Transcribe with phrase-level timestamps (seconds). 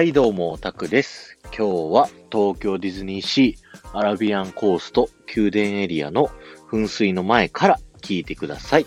[0.00, 1.38] はい、どうも、オタクです。
[1.54, 6.30] 今日は東京ディズニーシーアラビアンコースト宮殿エリアの
[6.70, 8.86] 噴水の前から聞いてください。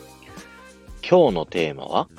[1.07, 2.10] 今日のテーマは、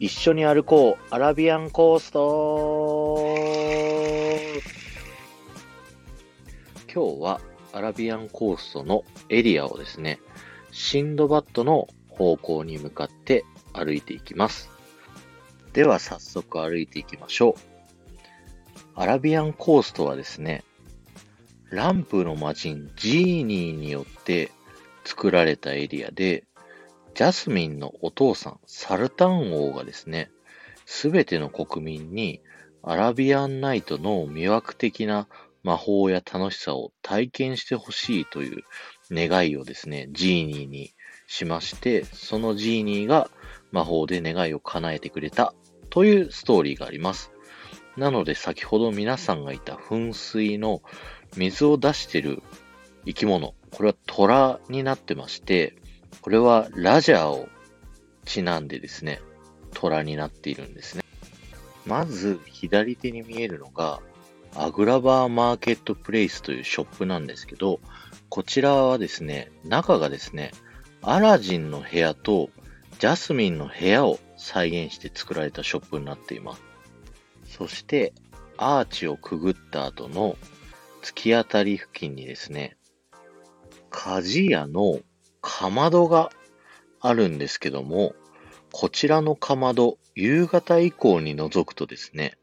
[0.00, 3.18] 一緒に歩こう、アラビアンコースト
[6.90, 7.42] 今日は
[7.74, 10.20] アラビアンコーストのエリアをですね、
[10.70, 14.72] シンドバッドの方向に向かって歩いていきます。
[15.72, 17.54] では早速歩いていきましょう。
[18.94, 20.64] アラビアンコーストはですね、
[21.70, 24.50] ランプの魔人ジーニーによって
[25.04, 26.44] 作られたエリアで、
[27.14, 30.30] ジャスミンのお父さん、サルタン王がですね、
[30.84, 32.42] すべての国民に
[32.82, 35.26] アラビアンナイトの魅惑的な
[35.62, 38.64] 魔法や楽しさを体験してほしいという
[39.10, 40.92] 願いをですね、ジーニーに
[41.26, 43.30] しまして、そのジーニーが
[43.72, 45.54] 魔法で願いを叶えてくれた
[45.90, 47.32] というストーリーがあります。
[47.96, 50.82] なので先ほど皆さんがいた噴水の
[51.36, 52.42] 水を出してる
[53.04, 55.74] 生き物、これは虎になってまして、
[56.20, 57.48] これはラジャーを
[58.24, 59.20] ちなんでですね、
[59.74, 61.02] 虎になっているんですね。
[61.86, 64.00] まず左手に見えるのが、
[64.54, 67.80] アグラバーマーケットプレイスというショップなんですけど、
[68.28, 70.52] こちらはですね、中がですね、
[71.00, 72.50] アラジンの部屋と
[73.02, 76.62] ジャスミンの部屋を再現して作られたショップになっています。
[77.46, 78.14] そして、
[78.56, 80.36] アーチをくぐった後の
[81.02, 82.76] 突き当たり付近にですね、
[83.90, 85.00] 鍛冶屋の
[85.40, 86.30] かまどが
[87.00, 88.14] あるんですけども、
[88.70, 92.38] こちらのかまど、夕方以降に覗くとですね、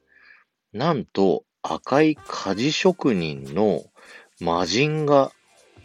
[0.73, 3.85] なんと赤い鍛冶職人の
[4.41, 5.31] 魔人が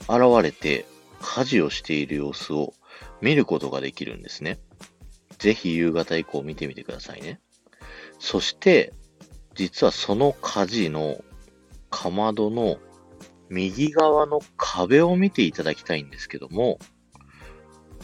[0.09, 0.84] 現れて
[1.20, 2.75] 家事をしている様子を
[3.20, 4.59] 見ることができるんですね。
[5.38, 7.40] ぜひ夕方以降見てみてくださいね。
[8.18, 8.92] そして、
[9.54, 11.22] 実はその火事の
[11.91, 12.78] かまどの
[13.48, 16.78] 右側の壁を見ていただきたいんですけども、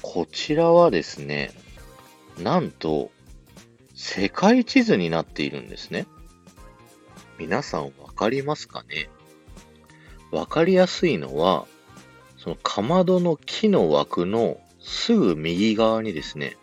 [0.02, 1.52] こちらはですね、
[2.38, 3.10] なんと
[3.94, 6.06] 世界地図になっているんですね。
[7.38, 9.10] 皆さんわかりますかね？
[10.30, 11.66] わかりやすいのは、
[12.36, 16.56] そのかまどの木の枠のすぐ右側にですね、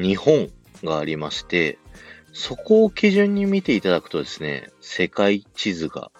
[0.00, 0.50] 日本
[0.84, 1.78] がありまして、
[2.32, 6.12] そこを基準に見ていただくとですね、世界地図が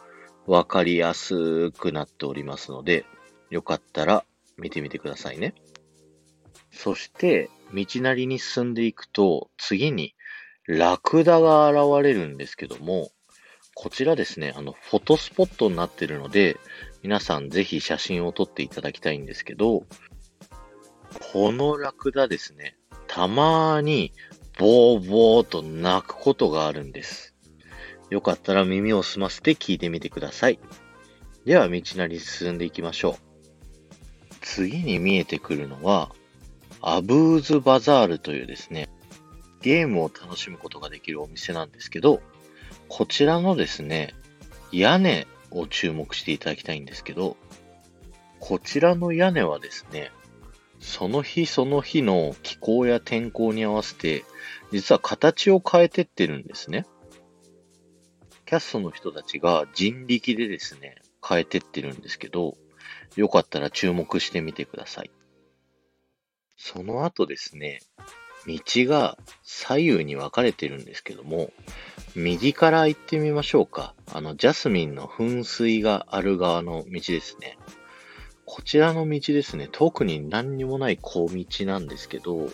[0.47, 3.05] わかりやすくなっておりますので、
[3.51, 4.25] よかったら
[4.57, 5.55] 見てみてくださいね。
[6.73, 10.15] そして、道なりに進んでいくと、次に
[10.67, 13.11] ラクダが現れるんですけども、
[13.75, 16.57] こちらですね、あの、フォトスポットになってるので、
[17.03, 19.85] 皆さんぜひ写真を撮っていただきたいんですけど、
[21.33, 22.77] このラクダですね、
[23.19, 24.13] たまーに
[24.61, 27.35] ボーボーと鳴くことがあるんです。
[28.11, 30.61] よかったら耳を澄ませて聞いてみてください。
[31.45, 33.19] では道なり進んでいきましょ
[34.31, 34.35] う。
[34.41, 36.15] 次に見えてくるのは、
[36.81, 38.89] アブーズバザールというですね、
[39.63, 42.23] ゲームを楽しむことができるお店なんですけど、
[42.87, 44.15] こちらのですね、
[44.71, 47.37] 屋根を注目していただきたいんですけど、
[48.39, 50.13] こちらの屋根はですね、
[50.81, 54.25] その日その日の気候や天候に合わせて、
[54.73, 56.87] 実は形を変えてってるんですね。
[58.47, 60.97] キャストの人たちが人力でですね、
[61.27, 62.57] 変えてってるんですけど、
[63.17, 65.11] よかったら注目してみてください。
[66.57, 67.81] その後ですね、
[68.47, 71.53] 道が左右に分かれてるんですけども、
[72.15, 73.95] 右から行ってみましょうか。
[74.13, 77.59] あの、ジャスミンの噴水がある側の道ですね。
[78.51, 82.49] こちらの道ですね、特に何にもない小道なんですけど、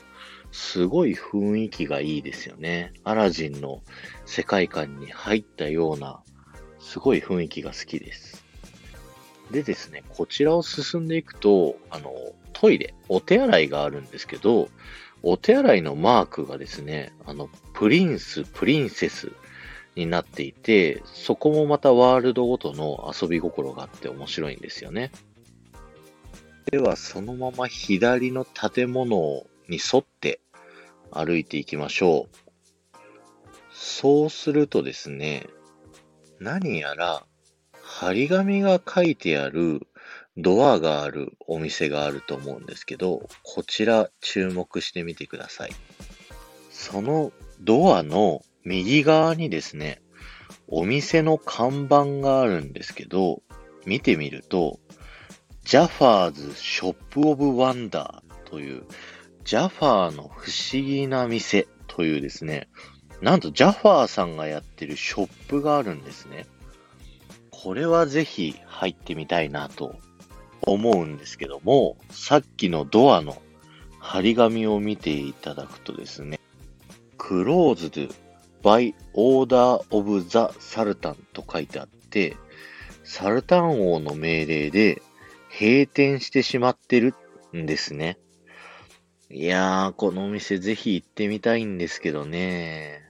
[0.50, 2.93] すごい雰囲気がいいですよね。
[3.05, 3.81] アラジンの
[4.27, 6.21] 世界観に入ったような、
[6.81, 8.44] すごい雰囲気が好きです。
[9.53, 12.12] でですね、こちらを進んでいくと、あの、
[12.53, 14.68] トイレ、お手洗いがあるんですけど、
[15.22, 19.30] お手洗いのマークがですね、あの、プリンス、プリンセス
[19.95, 25.13] になっていて、そこもまたワールドごとの遊び心があって面白いんですよね。
[26.71, 30.41] では、そのまま左の建物に沿って
[31.11, 32.37] 歩いていきましょう。
[33.72, 35.47] そうするとですね、
[36.41, 37.25] 何やら
[37.83, 39.87] 張り紙が書いてある
[40.37, 45.72] ドアがあるお店があると思うんですけど、こちら注目してみてください。
[46.71, 50.03] そのドアの右側にですね、
[50.66, 53.43] お店の看板があるんですけど、
[53.87, 54.81] 見てみると、
[55.65, 58.83] ジャファーズショップオブワンダーという、
[59.45, 62.69] ジャファーの不思議な店というですね、
[63.22, 66.47] なんとジャファーさんがやってるショップがあるんですね。
[67.51, 69.97] これはぜひ入ってみたいなと
[70.61, 73.41] 思うんですけども、さっきのドアの
[73.99, 76.41] 張り紙を見ていただくとですね、
[77.16, 78.13] Closed
[78.63, 82.37] by Order of the Sultan と書いてあって、
[83.03, 85.03] サルタン王の命令で
[85.59, 87.15] 閉店してしまってる
[87.56, 88.18] んですね。
[89.30, 93.03] いやー、このお店ぜひ行ってみたいんですけどね。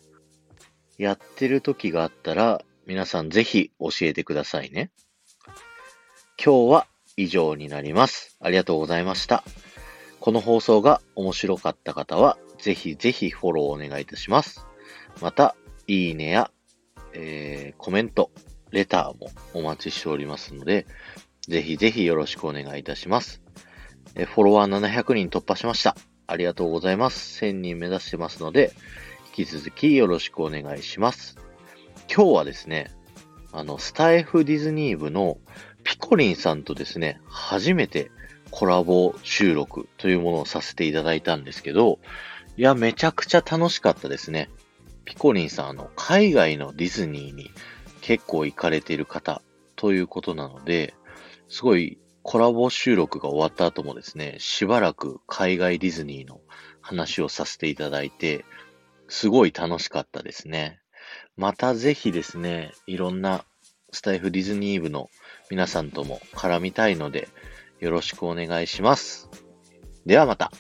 [0.99, 4.91] やってる時があったら、皆さんぜひ教えてくださいね。
[6.43, 6.87] 今日は
[7.17, 8.37] 以上になります。
[8.41, 9.43] ありがとうございました。
[10.20, 14.67] この放送が面白かった方は、ぜひぜひフォローお願いいたします。
[15.23, 15.56] また、
[15.87, 16.50] いいねや、
[17.14, 18.31] えー、コメント、
[18.70, 20.87] レターもお待ちしておりますので、
[21.49, 23.43] ぜひぜひよろしくお願いいたします。
[24.14, 25.96] えフォロワー700人突破しました。
[26.26, 27.44] ありがとうございます。
[27.44, 28.73] 1000人目指してますので、
[29.37, 31.37] 引き続きよろしくお願いします。
[32.14, 32.91] 今日はですね、
[33.52, 35.38] あの、スタイフディズニー部の
[35.82, 38.11] ピコリンさんとですね、初めて
[38.50, 41.99] コラボ収録というものをさせていただいたんですけど、
[42.56, 44.49] いや、めちゃくちゃ楽しかったですね。
[45.05, 47.50] ピコリンさん、あの、海外のディズニーに
[48.00, 49.43] 結構行かれている方
[49.76, 50.94] ということなので、
[51.55, 56.41] すごいコラボ収録が終わった後もですね、しばらく海外ディズニーの
[56.81, 58.45] 話をさせていただいて、
[59.06, 60.81] すごい楽しかったですね。
[61.37, 63.45] またぜひですね、いろんな
[63.93, 65.11] スタイフディズニー部の
[65.49, 67.29] 皆さんとも絡みたいので、
[67.79, 69.31] よろしくお願いします。
[70.06, 70.51] ではまた。